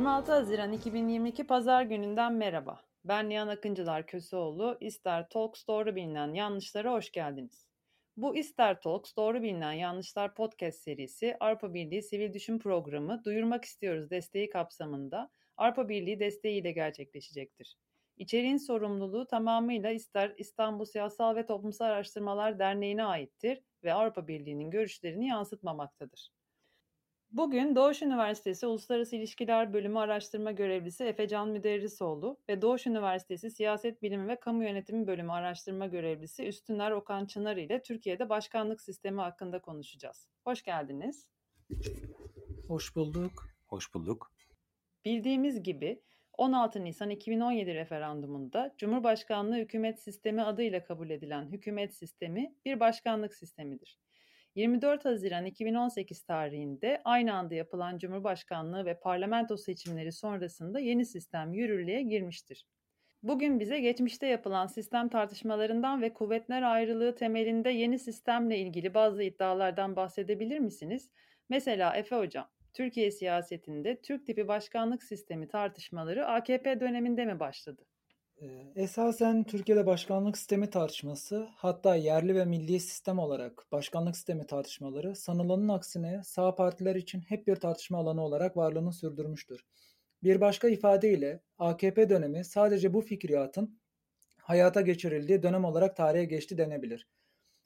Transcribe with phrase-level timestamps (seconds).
[0.00, 2.80] 26 Haziran 2022 Pazar gününden merhaba.
[3.04, 4.78] Ben Nihan Akıncılar Köseoğlu.
[4.80, 7.66] İster Talks doğru bilinen yanlışlara hoş geldiniz.
[8.16, 14.10] Bu İster Talks doğru bilinen yanlışlar podcast serisi Arpa Birliği Sivil Düşün Programı Duyurmak istiyoruz
[14.10, 17.76] desteği kapsamında Arpa Birliği desteğiyle gerçekleşecektir.
[18.16, 25.26] İçeriğin sorumluluğu tamamıyla ister İstanbul Siyasal ve Toplumsal Araştırmalar Derneği'ne aittir ve Avrupa Birliği'nin görüşlerini
[25.26, 26.30] yansıtmamaktadır.
[27.32, 34.28] Bugün Doğuş Üniversitesi Uluslararası İlişkiler Bölümü Araştırma Görevlisi Efecan Müderrisoğlu ve Doğuş Üniversitesi Siyaset Bilimi
[34.28, 40.28] ve Kamu Yönetimi Bölümü Araştırma Görevlisi Üstüner Okan Çınar ile Türkiye'de başkanlık sistemi hakkında konuşacağız.
[40.44, 41.28] Hoş geldiniz.
[42.68, 43.48] Hoş bulduk.
[43.66, 44.32] Hoş bulduk.
[45.04, 46.02] Bildiğimiz gibi
[46.38, 53.98] 16 Nisan 2017 referandumunda Cumhurbaşkanlığı hükümet sistemi adıyla kabul edilen hükümet sistemi bir başkanlık sistemidir.
[54.54, 62.02] 24 Haziran 2018 tarihinde aynı anda yapılan Cumhurbaşkanlığı ve parlamento seçimleri sonrasında yeni sistem yürürlüğe
[62.02, 62.66] girmiştir.
[63.22, 69.96] Bugün bize geçmişte yapılan sistem tartışmalarından ve kuvvetler ayrılığı temelinde yeni sistemle ilgili bazı iddialardan
[69.96, 71.10] bahsedebilir misiniz?
[71.48, 77.86] Mesela Efe Hocam, Türkiye siyasetinde Türk tipi başkanlık sistemi tartışmaları AKP döneminde mi başladı?
[78.76, 85.68] Esasen Türkiye'de başkanlık sistemi tartışması, hatta yerli ve milli sistem olarak başkanlık sistemi tartışmaları sanılanın
[85.68, 89.64] aksine sağ partiler için hep bir tartışma alanı olarak varlığını sürdürmüştür.
[90.22, 93.78] Bir başka ifadeyle AKP dönemi sadece bu fikriyatın
[94.36, 97.08] hayata geçirildiği dönem olarak tarihe geçti denebilir.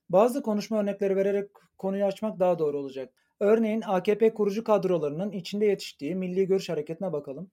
[0.08, 3.14] Bazı konuşma örnekleri vererek konuyu açmak daha doğru olacak.
[3.40, 7.50] Örneğin AKP kurucu kadrolarının içinde yetiştiği Milli Görüş Hareketi'ne bakalım.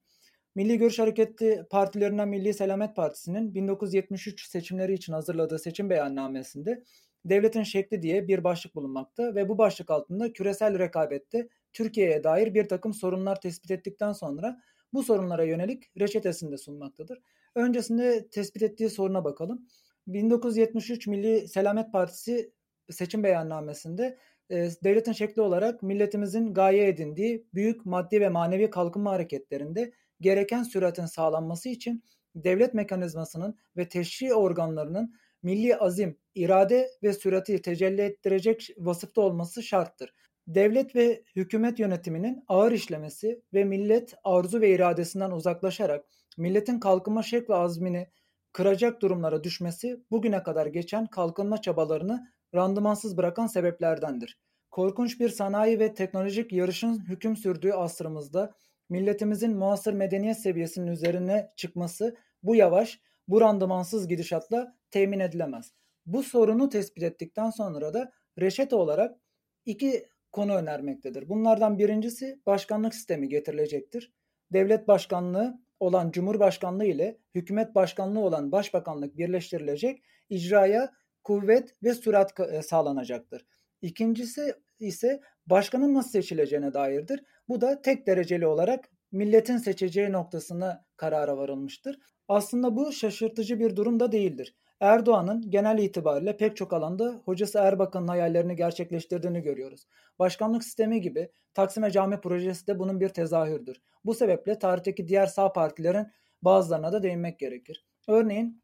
[0.54, 6.82] Milli Görüş Hareketi partilerinden Milli Selamet Partisi'nin 1973 seçimleri için hazırladığı seçim beyannamesinde
[7.24, 12.68] devletin şekli diye bir başlık bulunmakta ve bu başlık altında küresel rekabette Türkiye'ye dair bir
[12.68, 14.60] takım sorunlar tespit ettikten sonra
[14.92, 17.18] bu sorunlara yönelik reçetesini de sunmaktadır.
[17.54, 19.66] Öncesinde tespit ettiği soruna bakalım.
[20.06, 22.52] 1973 Milli Selamet Partisi
[22.90, 24.18] seçim beyannamesinde
[24.50, 31.06] e, devletin şekli olarak milletimizin gaye edindiği büyük maddi ve manevi kalkınma hareketlerinde gereken süratin
[31.06, 39.20] sağlanması için devlet mekanizmasının ve teşri organlarının milli azim, irade ve sürati tecelli ettirecek vasıfta
[39.20, 40.14] olması şarttır.
[40.46, 46.04] Devlet ve hükümet yönetiminin ağır işlemesi ve millet arzu ve iradesinden uzaklaşarak
[46.38, 48.08] milletin kalkınma şek ve azmini
[48.52, 54.38] kıracak durumlara düşmesi bugüne kadar geçen kalkınma çabalarını randımansız bırakan sebeplerdendir.
[54.70, 58.54] Korkunç bir sanayi ve teknolojik yarışın hüküm sürdüğü asrımızda
[58.92, 65.72] milletimizin muasır medeniyet seviyesinin üzerine çıkması bu yavaş, bu randımansız gidişatla temin edilemez.
[66.06, 69.20] Bu sorunu tespit ettikten sonra da reçete olarak
[69.66, 71.28] iki konu önermektedir.
[71.28, 74.12] Bunlardan birincisi başkanlık sistemi getirilecektir.
[74.52, 80.92] Devlet başkanlığı olan Cumhurbaşkanlığı ile hükümet başkanlığı olan Başbakanlık birleştirilecek, icraya
[81.24, 83.46] kuvvet ve sürat e, sağlanacaktır.
[83.82, 87.24] İkincisi ise başkanın nasıl seçileceğine dairdir.
[87.48, 91.98] Bu da tek dereceli olarak milletin seçeceği noktasına karara varılmıştır.
[92.28, 94.54] Aslında bu şaşırtıcı bir durum da değildir.
[94.80, 99.86] Erdoğan'ın genel itibariyle pek çok alanda hocası Erbakan'ın hayallerini gerçekleştirdiğini görüyoruz.
[100.18, 103.82] Başkanlık sistemi gibi Taksim'e cami projesi de bunun bir tezahürdür.
[104.04, 106.06] Bu sebeple tarihteki diğer sağ partilerin
[106.42, 107.86] bazılarına da değinmek gerekir.
[108.08, 108.62] Örneğin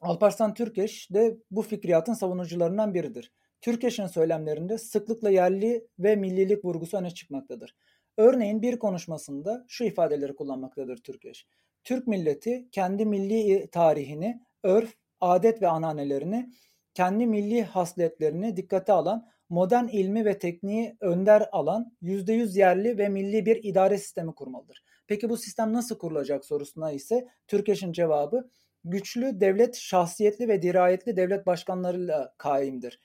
[0.00, 3.32] Alparslan Türkeş de bu fikriyatın savunucularından biridir.
[3.60, 7.74] Türkeş'in söylemlerinde sıklıkla yerli ve millilik vurgusu öne çıkmaktadır.
[8.16, 11.46] Örneğin bir konuşmasında şu ifadeleri kullanmaktadır Türkeş.
[11.84, 16.52] Türk milleti kendi milli tarihini, örf, adet ve ananelerini,
[16.94, 23.46] kendi milli hasletlerini dikkate alan, modern ilmi ve tekniği önder alan %100 yerli ve milli
[23.46, 24.84] bir idare sistemi kurmalıdır.
[25.06, 28.50] Peki bu sistem nasıl kurulacak sorusuna ise Türkeş'in cevabı
[28.84, 33.00] güçlü devlet şahsiyetli ve dirayetli devlet başkanlarıyla kaimdir.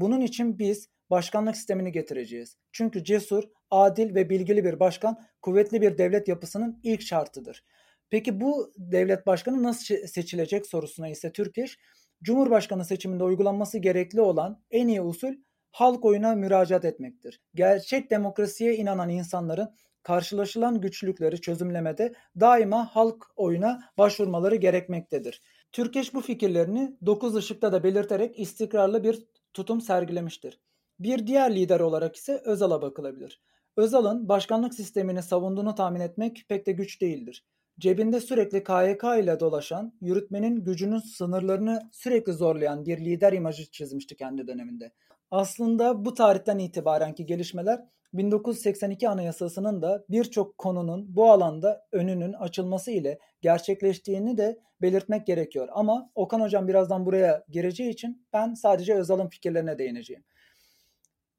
[0.00, 2.56] Bunun için biz başkanlık sistemini getireceğiz.
[2.72, 7.64] Çünkü cesur, adil ve bilgili bir başkan kuvvetli bir devlet yapısının ilk şartıdır.
[8.10, 11.78] Peki bu devlet başkanı nasıl seçilecek sorusuna ise Türkeş,
[12.22, 15.34] Cumhurbaşkanı seçiminde uygulanması gerekli olan en iyi usul
[15.70, 17.40] halk oyuna müracaat etmektir.
[17.54, 19.68] Gerçek demokrasiye inanan insanların
[20.02, 25.42] karşılaşılan güçlükleri çözümlemede daima halk oyuna başvurmaları gerekmektedir.
[25.72, 29.26] Türkeş bu fikirlerini 9 ışıkta da belirterek istikrarlı bir
[29.58, 30.60] tutum sergilemiştir.
[31.00, 33.40] Bir diğer lider olarak ise Özal'a bakılabilir.
[33.76, 37.46] Özal'ın başkanlık sistemini savunduğunu tahmin etmek pek de güç değildir.
[37.78, 44.46] Cebinde sürekli KYK ile dolaşan, yürütmenin gücünün sınırlarını sürekli zorlayan bir lider imajı çizmişti kendi
[44.46, 44.92] döneminde.
[45.30, 53.18] Aslında bu tarihten itibarenki gelişmeler 1982 Anayasası'nın da birçok konunun bu alanda önünün açılması ile
[53.40, 55.68] gerçekleştiğini de belirtmek gerekiyor.
[55.72, 60.24] Ama Okan Hocam birazdan buraya gireceği için ben sadece Özal'ın fikirlerine değineceğim.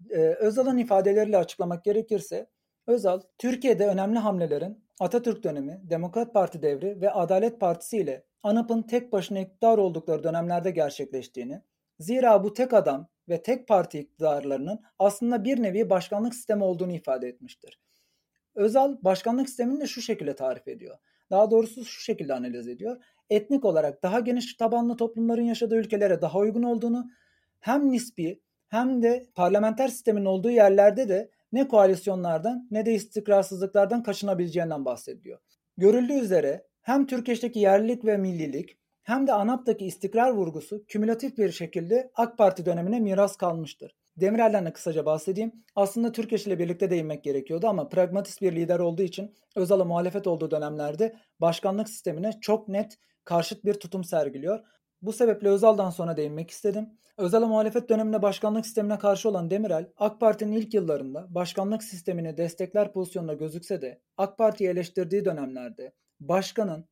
[0.09, 2.47] Ee, Özal'ın ifadeleriyle açıklamak gerekirse
[2.88, 9.12] Özal, Türkiye'de önemli hamlelerin Atatürk dönemi, Demokrat Parti devri ve Adalet Partisi ile ANAP'ın tek
[9.12, 11.62] başına iktidar oldukları dönemlerde gerçekleştiğini,
[12.00, 17.27] zira bu tek adam ve tek parti iktidarlarının aslında bir nevi başkanlık sistemi olduğunu ifade
[17.27, 17.79] etmiştir.
[18.55, 20.97] Özal başkanlık sistemini de şu şekilde tarif ediyor.
[21.31, 23.03] Daha doğrusu şu şekilde analiz ediyor.
[23.29, 27.09] Etnik olarak daha geniş tabanlı toplumların yaşadığı ülkelere daha uygun olduğunu
[27.59, 34.85] hem nispi hem de parlamenter sistemin olduğu yerlerde de ne koalisyonlardan ne de istikrarsızlıklardan kaçınabileceğinden
[34.85, 35.39] bahsediyor.
[35.77, 38.78] Görüldüğü üzere hem Türkeş'teki yerlilik ve millilik
[39.09, 43.95] hem de ANAP'taki istikrar vurgusu kümülatif bir şekilde AK Parti dönemine miras kalmıştır.
[44.17, 45.51] Demirel'den de kısaca bahsedeyim.
[45.75, 50.51] Aslında Türkeş ile birlikte değinmek gerekiyordu ama pragmatist bir lider olduğu için Özal'a muhalefet olduğu
[50.51, 54.59] dönemlerde başkanlık sistemine çok net karşıt bir tutum sergiliyor.
[55.01, 56.89] Bu sebeple Özal'dan sonra değinmek istedim.
[57.17, 62.94] Özal'a muhalefet döneminde başkanlık sistemine karşı olan Demirel, AK Parti'nin ilk yıllarında başkanlık sistemini destekler
[62.94, 66.85] pozisyonda gözükse de AK Parti'yi eleştirdiği dönemlerde başkanın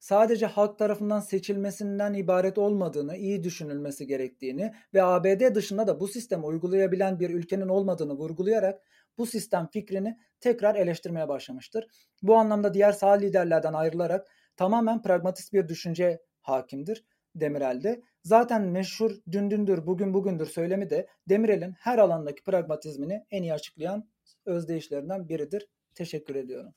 [0.00, 6.44] sadece halk tarafından seçilmesinden ibaret olmadığını, iyi düşünülmesi gerektiğini ve ABD dışında da bu sistemi
[6.46, 8.82] uygulayabilen bir ülkenin olmadığını vurgulayarak
[9.18, 11.86] bu sistem fikrini tekrar eleştirmeye başlamıştır.
[12.22, 17.04] Bu anlamda diğer sağ liderlerden ayrılarak tamamen pragmatist bir düşünce hakimdir
[17.34, 18.02] Demirel'de.
[18.22, 24.08] Zaten meşhur dündündür, bugün bugündür söylemi de Demirel'in her alandaki pragmatizmini en iyi açıklayan
[24.46, 25.66] özdeyişlerinden biridir.
[25.94, 26.74] Teşekkür ediyorum.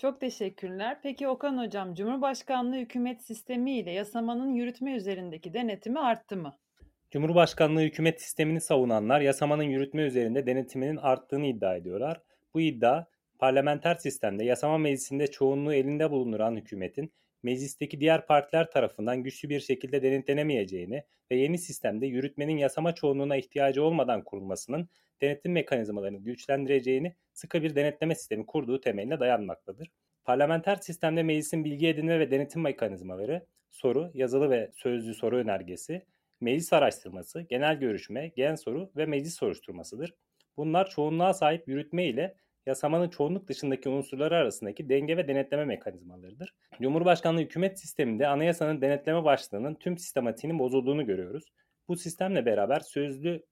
[0.00, 0.98] Çok teşekkürler.
[1.02, 6.56] Peki Okan Hocam, Cumhurbaşkanlığı hükümet sistemi ile yasamanın yürütme üzerindeki denetimi arttı mı?
[7.10, 12.20] Cumhurbaşkanlığı hükümet sistemini savunanlar yasamanın yürütme üzerinde denetiminin arttığını iddia ediyorlar.
[12.54, 13.04] Bu iddia
[13.40, 20.02] parlamenter sistemde yasama meclisinde çoğunluğu elinde bulunduran hükümetin meclisteki diğer partiler tarafından güçlü bir şekilde
[20.02, 24.88] denetlenemeyeceğini ve yeni sistemde yürütmenin yasama çoğunluğuna ihtiyacı olmadan kurulmasının
[25.20, 29.90] denetim mekanizmalarını güçlendireceğini sıkı bir denetleme sistemi kurduğu temeline dayanmaktadır.
[30.24, 36.06] Parlamenter sistemde meclisin bilgi edinme ve denetim mekanizmaları, soru, yazılı ve sözlü soru önergesi,
[36.40, 40.14] meclis araştırması, genel görüşme, gen soru ve meclis soruşturmasıdır.
[40.56, 42.34] Bunlar çoğunluğa sahip yürütme ile
[42.70, 46.54] yasamanın çoğunluk dışındaki unsurları arasındaki denge ve denetleme mekanizmalarıdır.
[46.82, 51.44] Cumhurbaşkanlığı hükümet sisteminde anayasanın denetleme başlığının tüm sistematiğinin bozulduğunu görüyoruz.
[51.88, 53.42] Bu sistemle beraber sözlü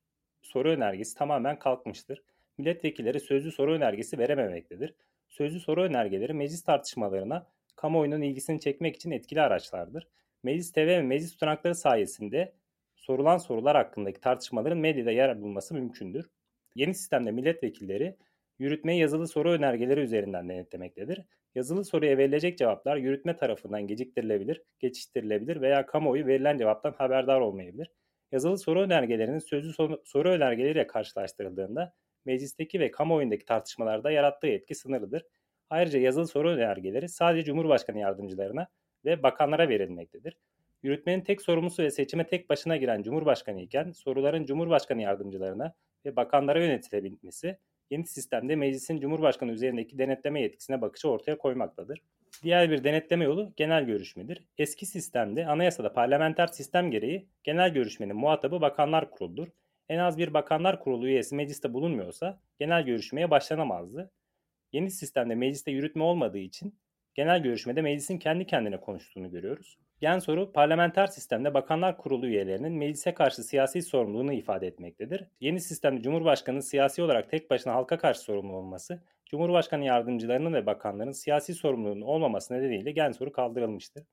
[0.42, 2.22] soru önergesi tamamen kalkmıştır.
[2.58, 4.94] Milletvekilleri sözlü soru önergesi verememektedir.
[5.28, 10.08] Sözlü soru önergeleri meclis tartışmalarına kamuoyunun ilgisini çekmek için etkili araçlardır.
[10.42, 12.52] Meclis TV ve meclis tutanakları sayesinde
[12.96, 16.30] sorulan sorular hakkındaki tartışmaların medyada yer bulması mümkündür.
[16.74, 18.16] Yeni sistemde milletvekilleri
[18.58, 21.22] yürütmeyi yazılı soru önergeleri üzerinden denetlemektedir.
[21.54, 27.90] Yazılı soruya verilecek cevaplar yürütme tarafından geciktirilebilir, geçiştirilebilir veya kamuoyu verilen cevaptan haberdar olmayabilir.
[28.32, 29.72] Yazılı soru önergelerinin sözlü
[30.04, 31.94] soru önergeleriyle karşılaştırıldığında
[32.24, 35.22] meclisteki ve kamuoyundaki tartışmalarda yarattığı etki sınırlıdır.
[35.70, 38.68] Ayrıca yazılı soru önergeleri sadece Cumhurbaşkanı yardımcılarına
[39.04, 40.36] ve bakanlara verilmektedir.
[40.82, 45.74] Yürütmenin tek sorumlusu ve seçime tek başına giren Cumhurbaşkanı iken soruların Cumhurbaşkanı yardımcılarına
[46.04, 47.58] ve bakanlara yönetilebilmesi
[47.90, 52.02] yeni sistemde meclisin Cumhurbaşkanı üzerindeki denetleme yetkisine bakışı ortaya koymaktadır.
[52.42, 54.44] Diğer bir denetleme yolu genel görüşmedir.
[54.58, 59.48] Eski sistemde anayasada parlamenter sistem gereği genel görüşmenin muhatabı bakanlar kuruludur.
[59.88, 64.10] En az bir bakanlar kurulu üyesi mecliste bulunmuyorsa genel görüşmeye başlanamazdı.
[64.72, 66.78] Yeni sistemde mecliste yürütme olmadığı için
[67.14, 69.78] genel görüşmede meclisin kendi kendine konuştuğunu görüyoruz.
[70.00, 75.24] Gen soru parlamenter sistemde bakanlar kurulu üyelerinin meclise karşı siyasi sorumluluğunu ifade etmektedir.
[75.40, 81.12] Yeni sistemde Cumhurbaşkanı siyasi olarak tek başına halka karşı sorumlu olması, Cumhurbaşkanı yardımcılarının ve bakanların
[81.12, 84.04] siyasi sorumluluğunun olmaması nedeniyle gen soru kaldırılmıştır.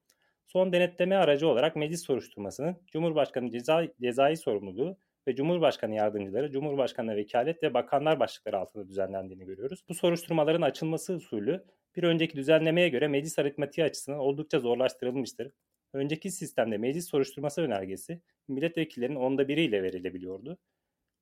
[0.46, 7.64] Son denetleme aracı olarak meclis soruşturmasının Cumhurbaşkanı ceza, cezai sorumluluğu ve Cumhurbaşkanı yardımcıları, Cumhurbaşkanı vekalet
[7.64, 9.84] ve bakanlar başlıkları altında düzenlendiğini görüyoruz.
[9.90, 11.64] Bu soruşturmaların açılması usulü
[11.96, 15.52] bir önceki düzenlemeye göre meclis aritmatiği açısından oldukça zorlaştırılmıştır.
[15.96, 20.58] Önceki sistemde meclis soruşturması önergesi milletvekillerinin onda biriyle verilebiliyordu.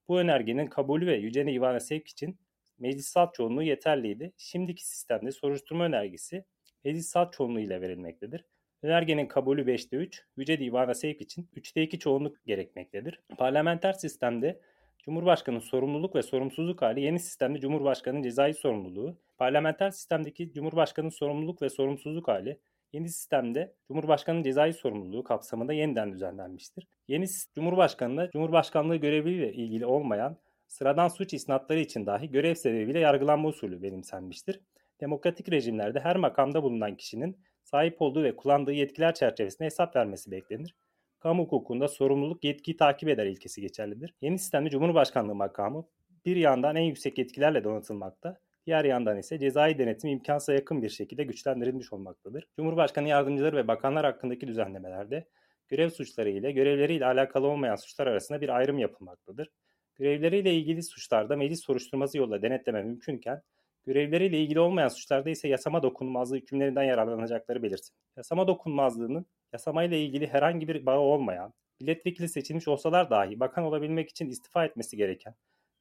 [0.08, 2.40] Bu önergenin kabulü ve yüce divana sevk için
[2.80, 4.34] meclis salt çoğunluğu yeterliydi.
[4.38, 6.46] Şimdiki sistemde soruşturma önergesi
[6.84, 8.46] meclis salt çoğunluğu ile verilmektedir.
[8.82, 13.20] Önergenin kabulü 5'te 3, yüce divana sevk için 3'te 2 çoğunluk gerekmektedir.
[13.38, 14.62] Parlamenter sistemde
[15.06, 21.70] Cumhurbaşkanının sorumluluk ve sorumsuzluk hali yeni sistemde Cumhurbaşkanının cezai sorumluluğu, parlamenter sistemdeki Cumhurbaşkanının sorumluluk ve
[21.70, 22.60] sorumsuzluk hali
[22.94, 26.88] Yeni sistemde Cumhurbaşkanı'nın cezai sorumluluğu kapsamında yeniden düzenlenmiştir.
[27.08, 33.82] Yeni Cumhurbaşkanı'na Cumhurbaşkanlığı göreviyle ilgili olmayan sıradan suç isnatları için dahi görev sebebiyle yargılanma usulü
[33.82, 34.60] benimsenmiştir.
[35.02, 40.76] Demokratik rejimlerde her makamda bulunan kişinin sahip olduğu ve kullandığı yetkiler çerçevesinde hesap vermesi beklenir.
[41.20, 44.14] Kamu hukukunda sorumluluk yetkiyi takip eder ilkesi geçerlidir.
[44.22, 45.86] Yeni sistemde Cumhurbaşkanlığı makamı
[46.26, 51.24] bir yandan en yüksek yetkilerle donatılmakta, diğer yandan ise cezai denetim imkansa yakın bir şekilde
[51.24, 52.48] güçlendirilmiş olmaktadır.
[52.56, 55.28] Cumhurbaşkanı yardımcıları ve bakanlar hakkındaki düzenlemelerde
[55.68, 59.50] görev suçları ile görevleriyle alakalı olmayan suçlar arasında bir ayrım yapılmaktadır.
[59.96, 63.42] Görevleriyle ilgili suçlarda meclis soruşturması yoluyla denetleme mümkünken,
[63.86, 67.96] görevleriyle ilgili olmayan suçlarda ise yasama dokunulmazlığı hükümlerinden yararlanacakları belirtin.
[68.18, 74.30] Yasama dokunulmazlığının yasamayla ilgili herhangi bir bağı olmayan, milletvekili seçilmiş olsalar dahi bakan olabilmek için
[74.30, 75.36] istifa etmesi gereken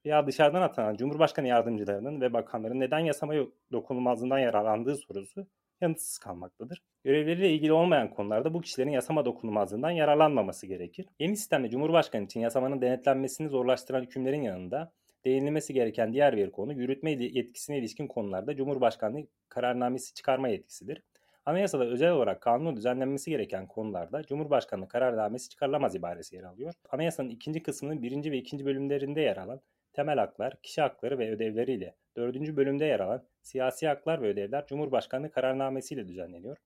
[0.06, 3.34] veya dışarıdan atanan Cumhurbaşkanı yardımcılarının ve bakanların neden yasama
[3.72, 5.46] dokunulmazlığından yararlandığı sorusu
[5.80, 6.82] yanıtsız kalmaktadır.
[7.04, 11.06] Görevleriyle ilgili olmayan konularda bu kişilerin yasama dokunulmazlığından yararlanmaması gerekir.
[11.18, 14.92] Yeni sistemde Cumhurbaşkanı için yasamanın denetlenmesini zorlaştıran hükümlerin yanında
[15.24, 21.02] değinilmesi gereken diğer bir konu yürütme yetkisine ilişkin konularda Cumhurbaşkanlığı kararnamesi çıkarma yetkisidir.
[21.46, 26.74] Anayasada özel olarak kanunun düzenlenmesi gereken konularda Cumhurbaşkanlığı kararnamesi çıkarılamaz ibaresi yer alıyor.
[26.90, 29.60] Anayasanın ikinci kısmının birinci ve ikinci bölümlerinde yer alan
[29.92, 35.30] temel haklar, kişi hakları ve ödevleriyle dördüncü bölümde yer alan siyasi haklar ve ödevler Cumhurbaşkanlığı
[35.30, 36.56] kararnamesiyle düzenleniyor.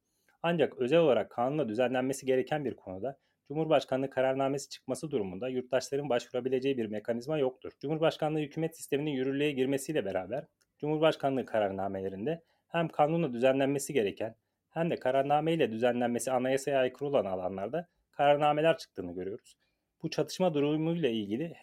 [0.42, 3.18] Ancak özel olarak kanunla düzenlenmesi gereken bir konuda
[3.48, 7.72] Cumhurbaşkanlığı kararnamesi çıkması durumunda yurttaşların başvurabileceği bir mekanizma yoktur.
[7.80, 10.44] Cumhurbaşkanlığı hükümet sisteminin yürürlüğe girmesiyle beraber
[10.78, 14.34] Cumhurbaşkanlığı kararnamelerinde hem kanunla düzenlenmesi gereken
[14.70, 19.56] hem de kararname ile düzenlenmesi anayasaya aykırı olan alanlarda kararnameler çıktığını görüyoruz.
[20.02, 21.54] Bu çatışma durumuyla ilgili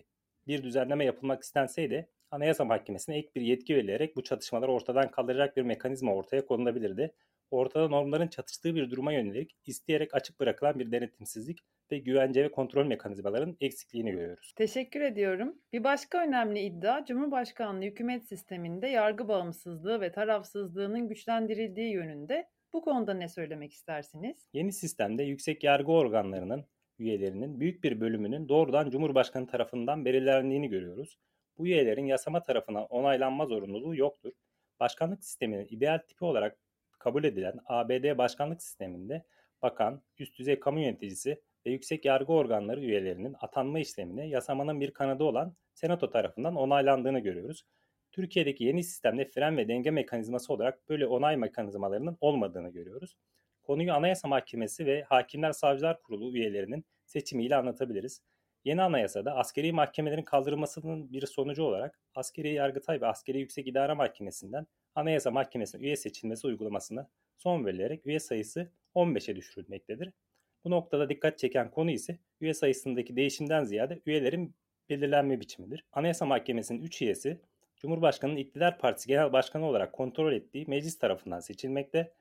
[0.48, 5.62] bir düzenleme yapılmak istenseydi Anayasa Mahkemesi'ne ek bir yetki verilerek bu çatışmaları ortadan kaldıracak bir
[5.62, 7.14] mekanizma ortaya konulabilirdi.
[7.52, 11.60] Ortada normların çatıştığı bir duruma yönelik isteyerek açık bırakılan bir denetimsizlik
[11.92, 14.54] ve güvence ve kontrol mekanizmaların eksikliğini görüyoruz.
[14.56, 15.56] Teşekkür ediyorum.
[15.74, 22.48] Bir başka önemli iddia Cumhurbaşkanlığı hükümet sisteminde yargı bağımsızlığı ve tarafsızlığının güçlendirildiği yönünde.
[22.74, 24.50] Bu konuda ne söylemek istersiniz?
[24.54, 26.66] Yeni sistemde yüksek yargı organlarının
[27.00, 31.18] üyelerinin büyük bir bölümünün doğrudan Cumhurbaşkanı tarafından belirlendiğini görüyoruz.
[31.58, 34.32] Bu üyelerin yasama tarafından onaylanma zorunluluğu yoktur.
[34.80, 36.58] Başkanlık sisteminin ideal tipi olarak
[37.00, 39.24] kabul edilen ABD başkanlık sisteminde
[39.62, 45.24] bakan, üst düzey kamu yöneticisi ve yüksek yargı organları üyelerinin atanma işlemine yasamanın bir kanadı
[45.24, 47.64] olan Senato tarafından onaylandığını görüyoruz.
[48.12, 53.18] Türkiye'deki yeni sistemde fren ve denge mekanizması olarak böyle onay mekanizmalarının olmadığını görüyoruz.
[53.64, 58.22] Konuyu Anayasa Mahkemesi ve Hakimler Savcılar Kurulu üyelerinin seçimiyle anlatabiliriz.
[58.66, 64.68] Yeni anayasada askeri mahkemelerin kaldırılmasının bir sonucu olarak Askeri Yargıtay ve Askeri Yüksek İdare Mahkemesi'nden
[64.96, 70.12] Anayasa Mahkemesi'ne üye seçilmesi uygulamasına son verilerek üye sayısı 15'e düşürülmektedir.
[70.66, 74.56] Bu noktada dikkat çeken konu ise üye sayısındaki değişimden ziyade üyelerin
[74.90, 75.86] belirlenme biçimidir.
[75.92, 77.40] Anayasa Mahkemesi'nin 3 üyesi
[77.78, 82.14] Cumhurbaşkanı'nın iktidar partisi genel başkanı olarak kontrol ettiği meclis tarafından seçilmekte.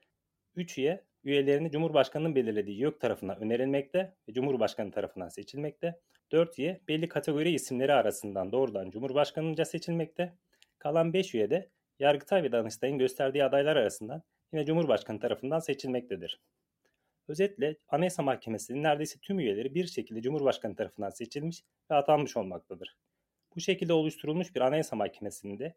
[0.57, 6.00] 3 üye üyelerini Cumhurbaşkanı'nın belirlediği YÖK tarafından önerilmekte ve Cumhurbaşkanı tarafından seçilmekte.
[6.33, 10.33] 4 üye belli kategori isimleri arasından doğrudan Cumhurbaşkanı'nca seçilmekte.
[10.79, 16.41] Kalan 5 üye de Yargıtay ve Danıştay'ın gösterdiği adaylar arasından yine Cumhurbaşkanı tarafından seçilmektedir.
[17.29, 22.97] Özetle Anayasa Mahkemesi'nin neredeyse tüm üyeleri bir şekilde Cumhurbaşkanı tarafından seçilmiş ve atanmış olmaktadır.
[23.57, 25.75] Bu şekilde oluşturulmuş bir Anayasa Mahkemesi'nde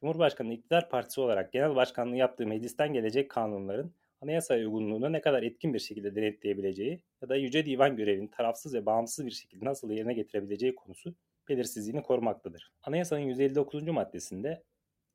[0.00, 5.74] Cumhurbaşkanı iktidar partisi olarak genel başkanlığı yaptığı meclisten gelecek kanunların anayasaya uygunluğunu ne kadar etkin
[5.74, 10.14] bir şekilde denetleyebileceği ya da Yüce Divan görevini tarafsız ve bağımsız bir şekilde nasıl yerine
[10.14, 11.14] getirebileceği konusu
[11.48, 12.72] belirsizliğini korumaktadır.
[12.82, 13.82] Anayasanın 159.
[13.88, 14.62] maddesinde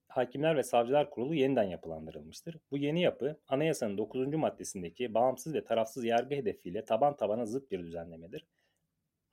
[0.07, 2.57] Hakimler ve Savcılar Kurulu yeniden yapılandırılmıştır.
[2.71, 4.33] Bu yeni yapı anayasanın 9.
[4.33, 8.47] maddesindeki bağımsız ve tarafsız yargı hedefiyle taban tabana zıt bir düzenlemedir.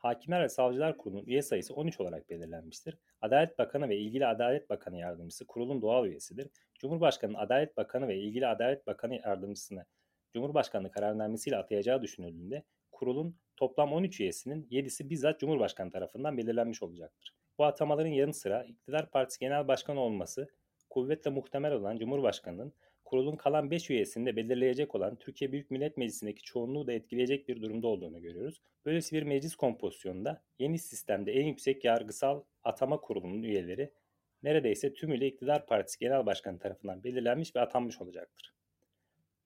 [0.00, 2.98] Hakimler ve Savcılar Kurulu'nun üye sayısı 13 olarak belirlenmiştir.
[3.20, 6.48] Adalet Bakanı ve ilgili Adalet Bakanı yardımcısı kurulun doğal üyesidir.
[6.78, 9.84] Cumhurbaşkanı Adalet Bakanı ve ilgili Adalet Bakanı yardımcısını
[10.32, 17.34] Cumhurbaşkanlığı kararnamesiyle atayacağı düşünüldüğünde kurulun toplam 13 üyesinin 7'si bizzat Cumhurbaşkanı tarafından belirlenmiş olacaktır.
[17.58, 20.48] Bu atamaların yanı sıra iktidar partisi genel başkanı olması
[20.90, 22.72] kuvvetle muhtemel olan Cumhurbaşkanı'nın
[23.10, 27.62] kurulun kalan 5 üyesini de belirleyecek olan Türkiye Büyük Millet Meclisi'ndeki çoğunluğu da etkileyecek bir
[27.62, 28.62] durumda olduğunu görüyoruz.
[28.84, 33.90] Böylesi bir meclis kompozisyonunda yeni sistemde en yüksek yargısal atama kurulunun üyeleri
[34.42, 38.54] neredeyse tümüyle iktidar partisi genel başkanı tarafından belirlenmiş ve atanmış olacaktır.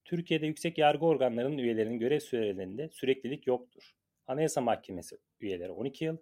[0.04, 3.94] Türkiye'de yüksek yargı organlarının üyelerinin görev sürelerinde süreklilik yoktur.
[4.26, 6.16] Anayasa Mahkemesi üyeleri 12 yıl,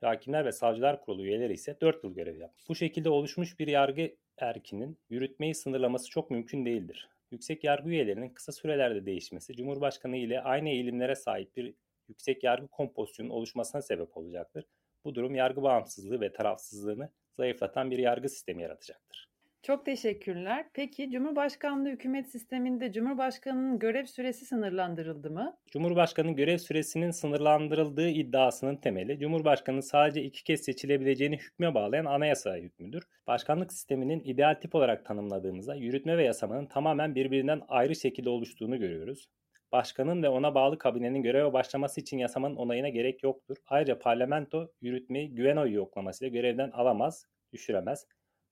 [0.00, 2.64] Hakimler ve Savcılar Kurulu üyeleri ise 4 yıl görev yaptı.
[2.68, 4.10] Bu şekilde oluşmuş bir yargı
[4.42, 7.08] erkinin yürütmeyi sınırlaması çok mümkün değildir.
[7.30, 11.74] yüksek yargı üyelerinin kısa sürelerde değişmesi, Cumhurbaşkanı ile aynı eğilimlere sahip bir
[12.08, 14.64] yüksek yargı kompozisyonunun oluşmasına sebep olacaktır.
[15.04, 19.29] Bu durum yargı bağımsızlığı ve tarafsızlığını zayıflatan bir yargı sistemi yaratacaktır.
[19.62, 20.66] Çok teşekkürler.
[20.74, 25.56] Peki Cumhurbaşkanlığı hükümet sisteminde Cumhurbaşkanının görev süresi sınırlandırıldı mı?
[25.70, 33.02] Cumhurbaşkanı görev süresinin sınırlandırıldığı iddiasının temeli Cumhurbaşkanı sadece iki kez seçilebileceğini hükme bağlayan anayasa hükmüdür.
[33.26, 39.28] Başkanlık sisteminin ideal tip olarak tanımladığımızda yürütme ve yasamanın tamamen birbirinden ayrı şekilde oluştuğunu görüyoruz.
[39.72, 43.56] Başkanın ve ona bağlı kabinenin göreve başlaması için yasamanın onayına gerek yoktur.
[43.66, 48.06] Ayrıca parlamento yürütmeyi güven oyu yoklamasıyla görevden alamaz, düşüremez.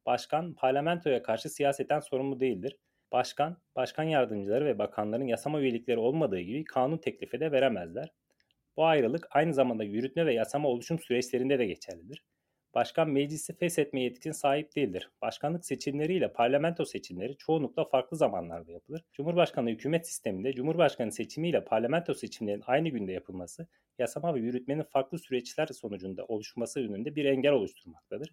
[0.09, 2.77] Başkan parlamentoya karşı siyaseten sorumlu değildir.
[3.13, 8.13] Başkan, başkan yardımcıları ve bakanların yasama üyelikleri olmadığı gibi kanun teklifi de veremezler.
[8.77, 12.25] Bu ayrılık aynı zamanda yürütme ve yasama oluşum süreçlerinde de geçerlidir.
[12.75, 15.11] Başkan meclisi feshetme yetkisine sahip değildir.
[15.23, 19.05] Başkanlık seçimleriyle parlamento seçimleri çoğunlukla farklı zamanlarda yapılır.
[19.13, 25.67] Cumhurbaşkanı hükümet sisteminde Cumhurbaşkanı seçimiyle parlamento seçimlerinin aynı günde yapılması, yasama ve yürütmenin farklı süreçler
[25.67, 28.29] sonucunda oluşması yönünde bir engel oluşturmaktadır.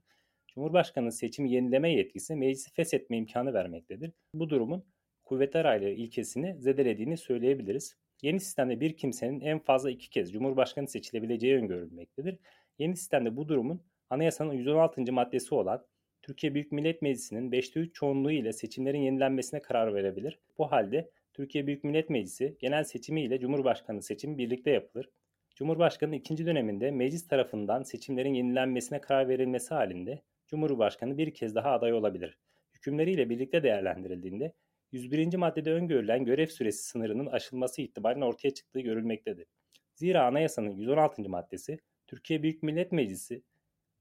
[0.56, 4.12] Cumhurbaşkanı seçimi yenileme yetkisi meclisi feshetme imkanı vermektedir.
[4.34, 4.86] Bu durumun
[5.24, 7.98] kuvvetler ayrılığı ilkesini zedelediğini söyleyebiliriz.
[8.22, 12.38] Yeni sistemde bir kimsenin en fazla iki kez Cumhurbaşkanı seçilebileceği öngörülmektedir.
[12.80, 15.14] Yeni sistemde bu durumun anayasanın 116.
[15.14, 15.86] maddesi olan
[16.22, 20.40] Türkiye Büyük Millet Meclisi'nin 5'te 3 çoğunluğu ile seçimlerin yenilenmesine karar verebilir.
[20.58, 25.10] Bu halde Türkiye Büyük Millet Meclisi genel seçimi ile Cumhurbaşkanı seçimi birlikte yapılır.
[25.56, 31.94] Cumhurbaşkanı ikinci döneminde meclis tarafından seçimlerin yenilenmesine karar verilmesi halinde Cumhurbaşkanı bir kez daha aday
[31.94, 32.38] olabilir.
[32.74, 34.54] Hükümleriyle birlikte değerlendirildiğinde
[34.92, 35.36] 101.
[35.36, 39.48] maddede öngörülen görev süresi sınırının aşılması ihtimalinin ortaya çıktığı görülmektedir.
[39.96, 41.30] Zira anayasanın 116.
[41.30, 43.44] maddesi Türkiye Büyük Millet Meclisi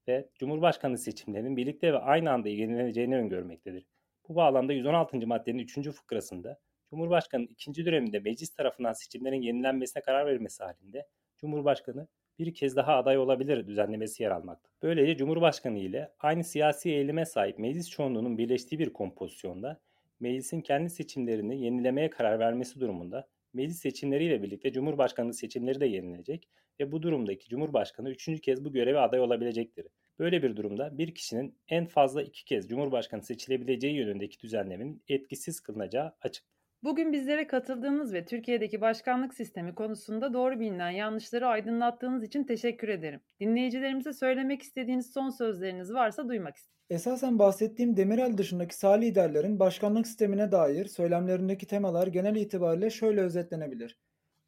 [0.07, 3.85] ve Cumhurbaşkanı seçimlerinin birlikte ve aynı anda yenileneceğini öngörmektedir.
[4.29, 5.27] Bu bağlamda 116.
[5.27, 5.91] maddenin 3.
[5.91, 6.59] fıkrasında
[6.89, 12.07] Cumhurbaşkanı ikinci döneminde meclis tarafından seçimlerin yenilenmesine karar verilmesi halinde Cumhurbaşkanı
[12.39, 14.69] bir kez daha aday olabilir düzenlemesi yer almakta.
[14.83, 19.79] Böylece Cumhurbaşkanı ile aynı siyasi eğilime sahip meclis çoğunluğunun birleştiği bir kompozisyonda
[20.19, 26.91] meclisin kendi seçimlerini yenilemeye karar vermesi durumunda meclis seçimleriyle birlikte Cumhurbaşkanlığı seçimleri de yenilecek ve
[26.91, 29.87] bu durumdaki Cumhurbaşkanı üçüncü kez bu göreve aday olabilecektir.
[30.19, 36.13] Böyle bir durumda bir kişinin en fazla iki kez Cumhurbaşkanı seçilebileceği yönündeki düzenlemenin etkisiz kılınacağı
[36.21, 36.54] açık.
[36.83, 43.19] Bugün bizlere katıldığınız ve Türkiye'deki başkanlık sistemi konusunda doğru bilinen yanlışları aydınlattığınız için teşekkür ederim.
[43.39, 46.75] Dinleyicilerimize söylemek istediğiniz son sözleriniz varsa duymak isterim.
[46.89, 53.99] Esasen bahsettiğim Demirel dışındaki sağ liderlerin başkanlık sistemine dair söylemlerindeki temalar genel itibariyle şöyle özetlenebilir.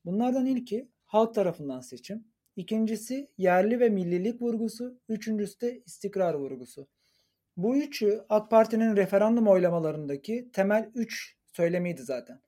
[0.06, 2.24] Bunlardan ilki halk tarafından seçim,
[2.56, 6.88] ikincisi yerli ve millilik vurgusu, üçüncüsü de istikrar vurgusu.
[7.58, 12.41] Bu üçü AK Parti'nin referandum oylamalarındaki temel üç söylemiydi zaten.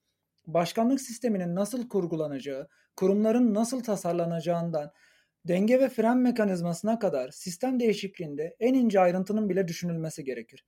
[0.48, 4.91] Başkanlık sisteminin nasıl kurgulanacağı, kurumların nasıl tasarlanacağından
[5.45, 10.65] denge ve fren mekanizmasına kadar sistem değişikliğinde en ince ayrıntının bile düşünülmesi gerekir.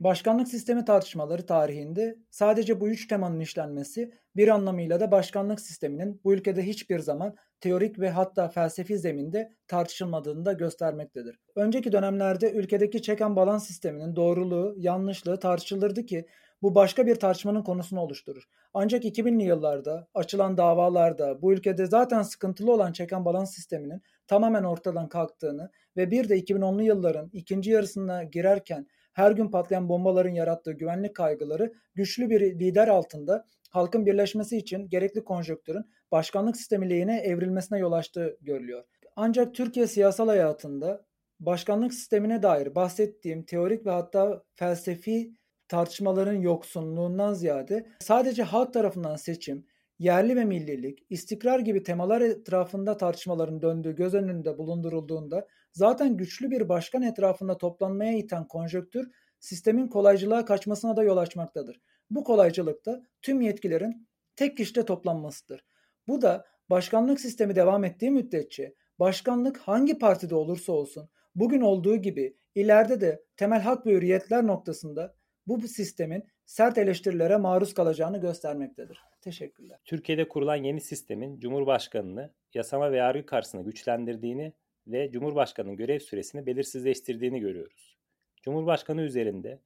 [0.00, 6.34] Başkanlık sistemi tartışmaları tarihinde sadece bu üç temanın işlenmesi bir anlamıyla da başkanlık sisteminin bu
[6.34, 11.38] ülkede hiçbir zaman teorik ve hatta felsefi zeminde tartışılmadığını da göstermektedir.
[11.56, 16.26] Önceki dönemlerde ülkedeki çeken balans sisteminin doğruluğu, yanlışlığı tartışılırdı ki
[16.64, 18.48] bu başka bir tartışmanın konusunu oluşturur.
[18.74, 25.08] Ancak 2000'li yıllarda açılan davalarda bu ülkede zaten sıkıntılı olan çeken balans sisteminin tamamen ortadan
[25.08, 31.16] kalktığını ve bir de 2010'lu yılların ikinci yarısına girerken her gün patlayan bombaların yarattığı güvenlik
[31.16, 37.92] kaygıları güçlü bir lider altında halkın birleşmesi için gerekli konjonktürün başkanlık sistemi lehine evrilmesine yol
[37.92, 38.84] açtığı görülüyor.
[39.16, 41.04] Ancak Türkiye siyasal hayatında
[41.40, 45.34] başkanlık sistemine dair bahsettiğim teorik ve hatta felsefi
[45.74, 49.66] tartışmaların yoksunluğundan ziyade sadece halk tarafından seçim,
[49.98, 56.68] yerli ve millilik, istikrar gibi temalar etrafında tartışmaların döndüğü göz önünde bulundurulduğunda zaten güçlü bir
[56.68, 59.10] başkan etrafında toplanmaya iten konjöktür
[59.40, 61.80] sistemin kolaycılığa kaçmasına da yol açmaktadır.
[62.10, 65.64] Bu kolaycılıkta tüm yetkilerin tek kişide toplanmasıdır.
[66.08, 72.36] Bu da başkanlık sistemi devam ettiği müddetçe başkanlık hangi partide olursa olsun bugün olduğu gibi
[72.54, 75.14] ileride de temel hak ve hürriyetler noktasında
[75.46, 79.00] bu sistemin sert eleştirilere maruz kalacağını göstermektedir.
[79.20, 79.80] Teşekkürler.
[79.84, 84.52] Türkiye'de kurulan yeni sistemin Cumhurbaşkanını yasama ve yargı karşısında güçlendirdiğini
[84.86, 87.96] ve Cumhurbaşkanı'nın görev süresini belirsizleştirdiğini görüyoruz.
[88.42, 89.60] Cumhurbaşkanı üzerinde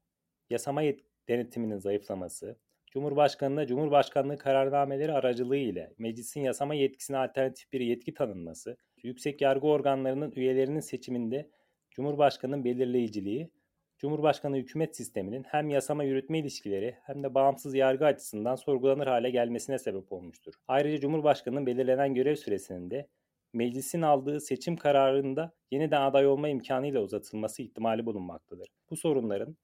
[0.51, 0.83] yasama
[1.29, 2.57] denetiminin zayıflaması,
[2.93, 10.33] Cumhurbaşkanı'na Cumhurbaşkanlığı kararnameleri aracılığı ile meclisin yasama yetkisine alternatif bir yetki tanınması, yüksek yargı organlarının
[10.37, 11.51] üyelerinin seçiminde
[11.91, 13.51] Cumhurbaşkanı'nın belirleyiciliği
[13.99, 19.79] Cumhurbaşkanı hükümet sisteminin hem yasama yürütme ilişkileri hem de bağımsız yargı açısından sorgulanır hale gelmesine
[19.79, 20.55] sebep olmuştur.
[20.69, 23.09] Ayrıca Cumhurbaşkanı'nın belirlenen görev süresinin de
[23.53, 28.69] meclisin aldığı seçim kararında yeniden aday olma imkanıyla uzatılması ihtimali bulunmaktadır.
[28.91, 29.57] Bu sorunların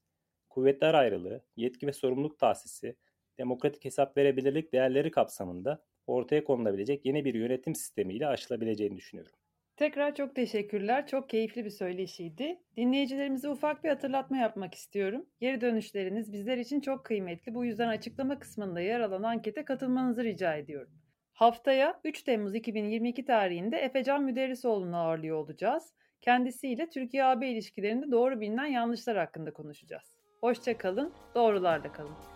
[0.50, 2.96] kuvvetler ayrılığı, yetki ve sorumluluk tahsisi,
[3.38, 9.32] demokratik hesap verebilirlik değerleri kapsamında ortaya konulabilecek yeni bir yönetim sistemiyle aşılabileceğini düşünüyorum.
[9.76, 11.06] Tekrar çok teşekkürler.
[11.06, 12.60] Çok keyifli bir söyleşiydi.
[12.76, 15.26] Dinleyicilerimize ufak bir hatırlatma yapmak istiyorum.
[15.40, 17.54] Geri dönüşleriniz bizler için çok kıymetli.
[17.54, 20.92] Bu yüzden açıklama kısmında yer alan ankete katılmanızı rica ediyorum.
[21.32, 25.94] Haftaya 3 Temmuz 2022 tarihinde Efecan Müderrisoğlu'nu ağırlıyor olacağız.
[26.20, 30.16] Kendisiyle Türkiye-AB ilişkilerinde doğru bilinen yanlışlar hakkında konuşacağız.
[30.40, 32.33] Hoşça kalın, doğrularla kalın.